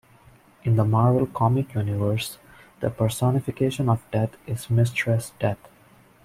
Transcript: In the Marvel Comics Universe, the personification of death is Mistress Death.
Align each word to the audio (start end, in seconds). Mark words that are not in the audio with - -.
In 0.63 0.77
the 0.77 0.83
Marvel 0.83 1.27
Comics 1.27 1.75
Universe, 1.75 2.39
the 2.79 2.89
personification 2.89 3.87
of 3.87 4.03
death 4.09 4.35
is 4.47 4.67
Mistress 4.67 5.31
Death. 5.37 5.59